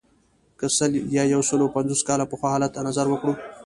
که 0.59 0.67
سل 0.77 0.91
یا 1.15 1.23
یو 1.33 1.41
سلو 1.49 1.67
پنځوس 1.75 2.01
کاله 2.07 2.25
پخوا 2.31 2.49
حالت 2.53 2.71
ته 2.75 2.81
نظر 2.89 3.05
وکړو. 3.09 3.33